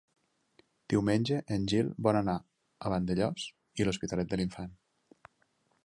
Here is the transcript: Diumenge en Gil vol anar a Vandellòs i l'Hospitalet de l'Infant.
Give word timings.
Diumenge 0.93 1.37
en 1.57 1.67
Gil 1.73 1.91
vol 2.07 2.19
anar 2.21 2.37
a 2.91 2.95
Vandellòs 2.95 3.47
i 3.83 3.87
l'Hospitalet 3.89 4.33
de 4.33 4.41
l'Infant. 4.43 4.75